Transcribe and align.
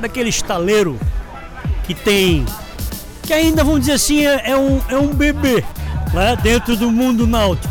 Sabe 0.00 0.12
aquele 0.12 0.30
estaleiro 0.30 0.98
que 1.84 1.94
tem. 1.94 2.46
que 3.22 3.34
ainda, 3.34 3.62
vamos 3.62 3.80
dizer 3.80 3.92
assim, 3.92 4.24
é, 4.24 4.52
é 4.52 4.56
um, 4.56 4.80
é 4.88 4.96
um 4.96 5.12
bebê 5.12 5.62
né, 6.14 6.34
dentro 6.42 6.74
do 6.74 6.90
mundo 6.90 7.26
náutico, 7.26 7.70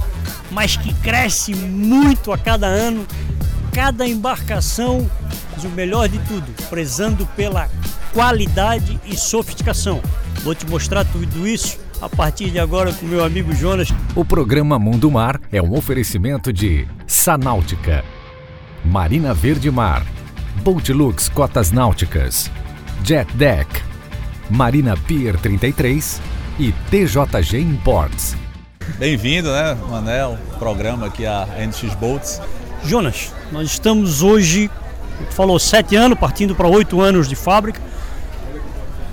mas 0.52 0.78
que 0.78 0.94
cresce 0.94 1.56
muito 1.56 2.32
a 2.32 2.38
cada 2.38 2.68
ano, 2.68 3.04
cada 3.74 4.08
embarcação, 4.08 5.10
mas 5.52 5.64
o 5.64 5.70
melhor 5.70 6.08
de 6.08 6.20
tudo, 6.20 6.46
prezando 6.70 7.26
pela 7.36 7.68
qualidade 8.14 9.00
e 9.08 9.18
sofisticação. 9.18 10.00
Vou 10.44 10.54
te 10.54 10.68
mostrar 10.68 11.06
tudo 11.06 11.48
isso 11.48 11.80
a 12.00 12.08
partir 12.08 12.52
de 12.52 12.60
agora 12.60 12.94
com 12.94 13.08
meu 13.08 13.26
amigo 13.26 13.56
Jonas. 13.56 13.90
O 14.16 14.24
programa 14.24 14.78
Mundo 14.78 15.10
Mar 15.10 15.42
é 15.52 15.60
um 15.60 15.76
oferecimento 15.76 16.54
de 16.54 16.88
Sanáutica, 17.08 18.06
Marina 18.86 19.34
Verde 19.34 19.72
Mar, 19.72 20.06
Boatlux 20.60 21.30
Cotas 21.30 21.72
Náuticas, 21.72 22.52
Jet 23.04 23.32
Deck, 23.36 23.82
Marina 24.50 24.96
Pier 25.08 25.38
33 25.38 26.22
e 26.60 26.74
TJG 26.92 27.60
Imports. 27.60 28.36
Bem-vindo, 28.98 29.50
né, 29.50 29.78
Manel, 29.90 30.38
programa 30.58 31.08
aqui 31.08 31.26
a 31.26 31.48
NX 31.66 31.96
Boats. 31.96 32.42
Jonas, 32.84 33.32
nós 33.52 33.70
estamos 33.70 34.22
hoje, 34.22 34.70
falou 35.32 35.58
sete 35.58 35.96
anos, 35.96 36.20
partindo 36.20 36.54
para 36.54 36.68
oito 36.68 37.00
anos 37.00 37.30
de 37.30 37.36
fábrica. 37.36 37.80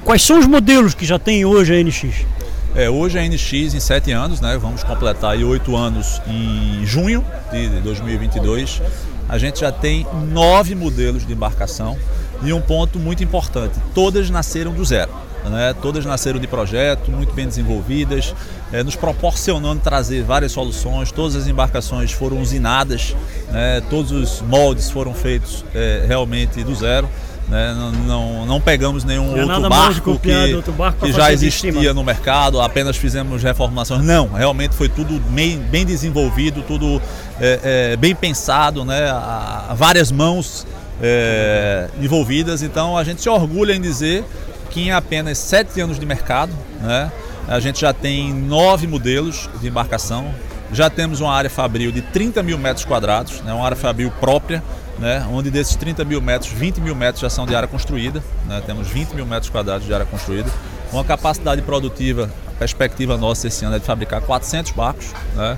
Quais 0.05 0.23
são 0.23 0.41
os 0.41 0.47
modelos 0.47 0.95
que 0.95 1.07
já 1.07 1.19
tem 1.19 1.45
hoje 1.45 1.79
a 1.79 1.83
NX? 1.83 2.27
É, 2.75 2.91
hoje 2.91 3.19
a 3.19 3.23
NX 3.23 3.75
em 3.75 3.81
sete 3.81 4.11
anos, 4.11 4.41
né? 4.41 4.59
Vamos 4.59 4.83
completar 4.83 5.37
oito 5.37 5.77
anos 5.77 6.21
em 6.27 6.85
junho 6.85 7.25
de 7.53 7.69
2022. 7.81 8.83
A 9.29 9.39
gente 9.39 9.61
já 9.61 9.73
tem 9.73 10.07
nove 10.31 10.75
modelos 10.75 11.27
de 11.27 11.33
embarcação 11.33 11.99
e 12.43 12.53
um 12.53 12.61
ponto 12.61 12.99
muito 12.99 13.25
importante: 13.25 13.75
todas 13.95 14.31
nasceram 14.31 14.73
do 14.73 14.85
zero. 14.85 15.11
Né? 15.45 15.75
Todas 15.81 16.05
nasceram 16.05 16.41
de 16.41 16.47
projeto, 16.47 17.11
muito 17.11 17.33
bem 17.33 17.47
desenvolvidas, 17.47 18.35
é, 18.73 18.83
nos 18.83 18.97
proporcionando 18.97 19.81
trazer 19.81 20.23
várias 20.23 20.53
soluções. 20.53 21.13
Todas 21.13 21.37
as 21.37 21.47
embarcações 21.47 22.13
foram 22.13 22.41
usinadas, 22.41 23.15
né? 23.51 23.81
todos 23.89 24.11
os 24.11 24.41
moldes 24.43 24.91
foram 24.91 25.15
feitos 25.15 25.65
é, 25.75 26.05
realmente 26.07 26.63
do 26.65 26.75
zero. 26.75 27.09
Né? 27.49 27.75
Não, 27.75 27.93
não, 27.93 28.47
não, 28.47 28.61
pegamos 28.61 29.05
nenhum 29.05 29.29
outro 29.39 29.69
barco, 29.69 30.19
que, 30.19 30.55
outro 30.55 30.73
barco, 30.73 31.07
que 31.07 31.13
já 31.13 31.33
existia 31.33 31.95
no 31.95 32.03
mercado, 32.03 32.61
apenas 32.61 32.97
fizemos 32.97 33.43
reformulações. 33.43 34.05
Não, 34.05 34.29
realmente 34.29 34.75
foi 34.75 34.89
tudo 34.89 35.21
bem, 35.31 35.59
bem 35.59 35.87
desenvolvido, 35.87 36.63
tudo 36.63 37.01
é, 37.41 37.93
é, 37.93 37.97
bem 37.97 38.17
pensado, 38.17 38.85
né? 38.85 39.09
A, 39.11 39.67
a 39.71 39.75
várias 39.75 40.11
mãos 40.11 40.67
é, 41.01 41.89
envolvidas. 42.01 42.63
Então 42.63 42.97
a 42.97 43.05
gente 43.05 43.23
se 43.23 43.29
orgulha 43.29 43.75
em 43.75 43.81
dizer 43.81 44.25
que 44.71 44.81
em 44.81 44.93
apenas 44.93 45.39
sete 45.39 45.81
anos 45.81 45.99
de 45.99 46.07
mercado, 46.07 46.53
né, 46.81 47.11
a 47.49 47.61
gente 47.61 47.81
já 47.81 47.93
tem 47.93 48.33
nove 48.33 48.87
modelos 48.87 49.49
de 49.61 49.69
embarcação, 49.69 50.35
já 50.73 50.91
temos 50.91 51.21
uma 51.21 51.33
área 51.33 51.49
fabril 51.49 51.93
de 51.93 52.03
30 52.03 52.43
mil 52.43 52.59
metros 52.59 52.85
quadrados, 52.85 53.41
né, 53.43 53.53
uma 53.53 53.65
área 53.65 53.77
fabril 53.77 54.13
própria, 54.21 54.63
né, 54.99 55.27
onde 55.31 55.51
desses 55.51 55.77
30 55.77 56.05
mil 56.05 56.21
metros, 56.21 56.51
20 56.51 56.81
mil 56.81 56.95
metros 56.95 57.21
já 57.21 57.31
são 57.31 57.47
de 57.47 57.55
área 57.55 57.69
construída, 57.69 58.23
né, 58.47 58.63
temos 58.65 58.89
20 58.89 59.15
mil 59.15 59.27
metros 59.27 59.51
quadrados 59.51 59.87
de 59.87 59.93
área 59.93 60.07
construída, 60.07 60.51
uma 60.93 61.05
capacidade 61.05 61.63
produtiva, 61.63 62.31
a 62.47 62.59
perspectiva 62.59 63.17
nossa 63.17 63.47
esse 63.49 63.65
ano 63.65 63.77
é 63.77 63.79
de 63.79 63.85
fabricar 63.85 64.21
400 64.21 64.73
barcos, 64.73 65.13
né, 65.35 65.57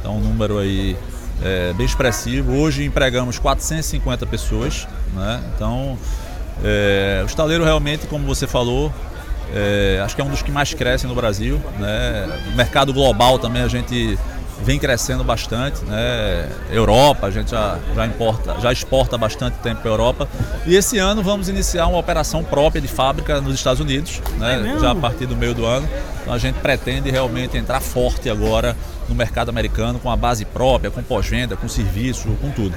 então 0.00 0.16
um 0.16 0.20
número 0.20 0.58
aí 0.58 0.96
é, 1.42 1.72
bem 1.74 1.84
expressivo. 1.84 2.56
Hoje 2.56 2.84
empregamos 2.84 3.38
450 3.38 4.26
pessoas, 4.26 4.86
né, 5.14 5.42
então 5.54 5.98
é, 6.64 7.20
o 7.22 7.26
estaleiro 7.26 7.64
realmente, 7.64 8.06
como 8.06 8.26
você 8.26 8.46
falou, 8.46 8.92
é, 9.54 10.00
acho 10.04 10.14
que 10.14 10.20
é 10.20 10.24
um 10.24 10.30
dos 10.30 10.42
que 10.42 10.50
mais 10.50 10.74
crescem 10.74 11.08
no 11.08 11.14
Brasil. 11.14 11.60
Né? 11.78 12.40
O 12.52 12.56
mercado 12.56 12.92
global 12.92 13.38
também 13.38 13.62
a 13.62 13.68
gente 13.68 14.18
vem 14.62 14.78
crescendo 14.78 15.22
bastante. 15.22 15.84
Né? 15.84 16.48
Europa, 16.70 17.26
a 17.26 17.30
gente 17.30 17.50
já, 17.50 17.78
já, 17.94 18.06
importa, 18.06 18.56
já 18.60 18.72
exporta 18.72 19.16
bastante 19.16 19.56
tempo 19.58 19.82
para 19.82 19.90
a 19.90 19.92
Europa. 19.92 20.28
E 20.66 20.74
esse 20.74 20.98
ano 20.98 21.22
vamos 21.22 21.48
iniciar 21.48 21.86
uma 21.86 21.98
operação 21.98 22.42
própria 22.42 22.80
de 22.80 22.88
fábrica 22.88 23.40
nos 23.40 23.54
Estados 23.54 23.80
Unidos, 23.80 24.20
né? 24.38 24.74
É 24.76 24.80
já 24.80 24.90
a 24.90 24.94
partir 24.94 25.26
do 25.26 25.36
meio 25.36 25.54
do 25.54 25.64
ano. 25.64 25.88
Então 26.22 26.34
a 26.34 26.38
gente 26.38 26.56
pretende 26.56 27.10
realmente 27.10 27.56
entrar 27.56 27.80
forte 27.80 28.28
agora 28.28 28.76
no 29.08 29.14
mercado 29.14 29.48
americano 29.48 29.98
com 29.98 30.10
a 30.10 30.16
base 30.16 30.44
própria, 30.44 30.90
com 30.90 31.02
pós-venda, 31.02 31.56
com 31.56 31.68
serviço, 31.68 32.28
com 32.40 32.50
tudo 32.50 32.74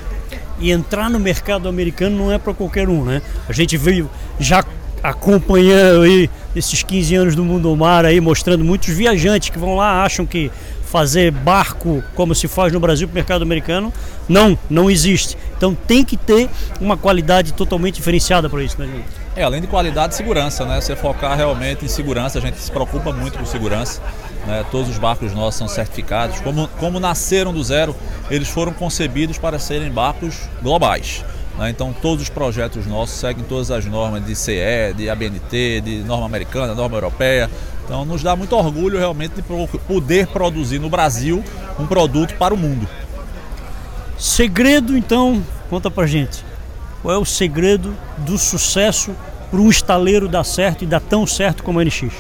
e 0.60 0.72
entrar 0.72 1.10
no 1.10 1.20
mercado 1.20 1.70
americano 1.70 2.18
não 2.18 2.32
é 2.32 2.38
para 2.38 2.54
qualquer 2.54 2.90
um, 2.90 3.04
né? 3.04 3.22
A 3.48 3.54
gente 3.54 3.78
veio 3.78 4.10
já 4.40 4.64
acompanhando 5.02 6.02
aí 6.02 6.30
esses 6.56 6.84
15 6.84 7.16
anos 7.16 7.36
do 7.36 7.46
Mundo 7.46 7.74
Mar 7.76 8.06
aí, 8.06 8.20
mostrando 8.20 8.64
muitos 8.64 8.90
viajantes 8.90 9.50
que 9.50 9.58
vão 9.58 9.76
lá, 9.76 10.04
acham 10.04 10.26
que 10.26 10.52
fazer 10.90 11.32
barco 11.32 12.04
como 12.16 12.34
se 12.34 12.48
faz 12.48 12.74
no 12.74 12.80
Brasil 12.80 13.08
para 13.08 13.14
o 13.14 13.16
mercado 13.16 13.44
americano, 13.44 13.94
não, 14.28 14.58
não 14.70 14.90
existe. 14.90 15.38
Então 15.56 15.76
tem 15.76 16.04
que 16.04 16.18
ter 16.18 16.50
uma 16.82 16.98
qualidade 16.98 17.54
totalmente 17.54 17.96
diferenciada 17.96 18.50
para 18.50 18.64
isso, 18.64 18.80
né, 18.80 18.88
gente? 18.88 19.06
É, 19.36 19.44
além 19.44 19.62
de 19.62 19.68
qualidade, 19.68 20.16
segurança, 20.16 20.66
né? 20.66 20.82
Você 20.82 20.96
focar 20.96 21.38
realmente 21.38 21.86
em 21.86 21.88
segurança, 21.88 22.40
a 22.40 22.42
gente 22.42 22.58
se 22.58 22.72
preocupa 22.72 23.14
muito 23.14 23.38
com 23.38 23.46
segurança. 23.46 24.02
Né? 24.48 24.66
Todos 24.72 24.90
os 24.90 24.98
barcos 24.98 25.34
nossos 25.34 25.60
são 25.60 25.68
certificados. 25.68 26.40
Como, 26.42 26.68
como 26.80 27.00
nasceram 27.00 27.54
do 27.54 27.64
zero, 27.64 27.96
eles 28.32 28.50
foram 28.50 28.74
concebidos 28.74 29.38
para 29.38 29.60
serem 29.60 29.92
barcos 29.92 30.50
globais. 30.62 31.24
Né? 31.58 31.70
Então, 31.70 31.94
todos 31.94 32.24
os 32.24 32.30
projetos 32.30 32.88
nossos 32.88 33.20
seguem 33.20 33.44
todas 33.44 33.70
as 33.70 33.86
normas 33.86 34.26
de 34.26 34.36
CE, 34.36 34.94
de 34.96 35.10
ABNT, 35.10 35.82
de 35.82 35.98
norma 36.00 36.26
americana, 36.26 36.74
norma 36.74 36.98
europeia. 36.98 37.50
Então, 37.90 38.06
nos 38.06 38.22
dá 38.22 38.36
muito 38.36 38.56
orgulho 38.56 39.00
realmente 39.00 39.34
de 39.34 39.42
poder 39.42 40.28
produzir 40.28 40.78
no 40.78 40.92
Brasil 40.92 41.44
um 41.80 41.88
produto 41.88 42.36
para 42.36 42.54
o 42.54 42.58
mundo. 42.58 42.88
Segredo, 44.16 44.96
então, 44.96 45.44
conta 45.72 45.90
pra 45.90 46.06
gente. 46.06 46.46
Qual 47.02 47.12
é 47.12 47.18
o 47.18 47.26
segredo 47.26 47.98
do 48.20 48.38
sucesso 48.38 49.16
para 49.50 49.60
um 49.60 49.72
estaleiro 49.72 50.28
dar 50.28 50.44
certo 50.44 50.84
e 50.84 50.86
dar 50.86 51.00
tão 51.00 51.26
certo 51.26 51.64
como 51.64 51.80
a 51.80 51.84
NX? 51.84 52.12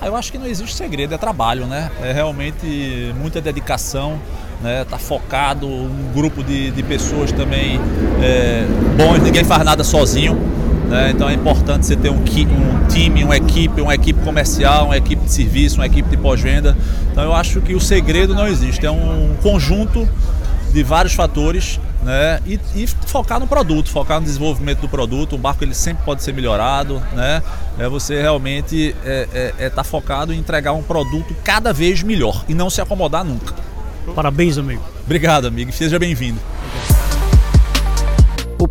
Ah, 0.00 0.08
eu 0.08 0.16
acho 0.16 0.32
que 0.32 0.38
não 0.38 0.46
existe 0.46 0.74
segredo, 0.74 1.14
é 1.14 1.18
trabalho, 1.18 1.66
né? 1.66 1.92
É 2.02 2.10
realmente 2.10 3.14
muita 3.16 3.40
dedicação, 3.40 4.18
né? 4.60 4.84
Tá 4.90 4.98
focado, 4.98 5.68
um 5.68 6.10
grupo 6.12 6.42
de, 6.42 6.72
de 6.72 6.82
pessoas 6.82 7.30
também 7.30 7.78
é, 8.20 8.66
bons, 8.96 9.22
ninguém 9.22 9.44
faz 9.44 9.64
nada 9.64 9.84
sozinho. 9.84 10.63
Né? 10.88 11.10
Então 11.10 11.28
é 11.28 11.34
importante 11.34 11.86
você 11.86 11.96
ter 11.96 12.10
um, 12.10 12.16
um, 12.16 12.86
time, 12.88 13.24
uma 13.24 13.36
equipe, 13.36 13.80
uma 13.80 13.94
equipe 13.94 14.20
comercial, 14.22 14.86
uma 14.86 14.96
equipe 14.96 15.24
de 15.24 15.32
serviço, 15.32 15.76
uma 15.76 15.86
equipe 15.86 16.08
de 16.08 16.16
pós-venda. 16.16 16.76
Então 17.10 17.24
eu 17.24 17.34
acho 17.34 17.60
que 17.60 17.74
o 17.74 17.80
segredo 17.80 18.34
não 18.34 18.46
existe, 18.46 18.84
é 18.84 18.90
um 18.90 19.34
conjunto 19.42 20.08
de 20.72 20.82
vários 20.82 21.14
fatores 21.14 21.78
né? 22.04 22.38
E, 22.46 22.60
e, 22.76 22.86
focar 22.86 23.40
no 23.40 23.46
produto, 23.46 23.88
focar 23.88 24.20
no 24.20 24.26
desenvolvimento 24.26 24.80
do 24.80 24.88
produto. 24.88 25.34
O 25.34 25.38
barco 25.38 25.64
ele 25.64 25.74
sempre 25.74 26.04
pode 26.04 26.22
ser 26.22 26.34
melhorado, 26.34 27.02
né? 27.14 27.42
É 27.78 27.88
você 27.88 28.20
realmente 28.20 28.94
é, 29.04 29.28
é, 29.32 29.54
é 29.66 29.70
tá 29.70 29.82
focado 29.82 30.32
em 30.32 30.38
entregar 30.38 30.74
um 30.74 30.82
produto 30.82 31.34
cada 31.42 31.72
vez 31.72 32.02
melhor 32.02 32.44
e 32.46 32.54
não 32.54 32.68
se 32.68 32.80
acomodar 32.80 33.24
nunca. 33.24 33.54
Parabéns, 34.14 34.58
amigo. 34.58 34.82
Obrigado, 35.04 35.46
amigo. 35.46 35.72
Seja 35.72 35.98
bem-vindo. 35.98 36.38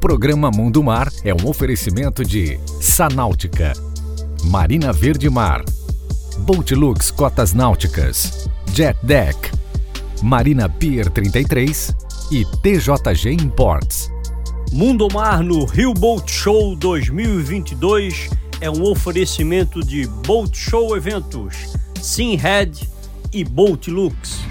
Programa 0.03 0.51
Mundo 0.51 0.83
Mar 0.83 1.09
é 1.23 1.33
um 1.33 1.47
oferecimento 1.47 2.25
de 2.25 2.59
Sanáutica, 2.81 3.71
Marina 4.43 4.91
Verde 4.91 5.29
Mar, 5.29 5.63
Boatlux 6.39 7.09
Cotas 7.09 7.53
Náuticas, 7.53 8.49
Jet 8.73 8.99
Deck, 9.01 9.49
Marina 10.21 10.67
Pier 10.67 11.09
33 11.09 11.95
e 12.29 12.43
TJG 12.43 13.31
Imports. 13.31 14.11
Mundo 14.73 15.07
Mar 15.09 15.41
no 15.41 15.63
Rio 15.63 15.93
Boat 15.93 16.29
Show 16.29 16.75
2022 16.75 18.29
é 18.59 18.69
um 18.69 18.83
oferecimento 18.83 19.79
de 19.79 20.05
Boat 20.27 20.57
Show 20.57 20.97
Eventos, 20.97 21.77
Simhead 22.01 22.89
e 23.31 23.45
Boat 23.45 23.89
Lux. 23.89 24.41